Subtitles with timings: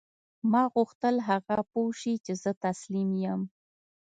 [0.51, 3.41] ما غوښتل هغه پوه شي چې زه تسلیم یم